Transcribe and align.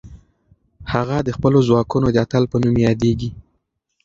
هغه 0.93 1.17
د 1.27 1.29
خپلو 1.37 1.59
ځواکونو 1.67 2.07
د 2.11 2.17
اتل 2.25 2.43
په 2.51 2.57
نوم 2.63 2.75
یادېږي. 2.87 3.29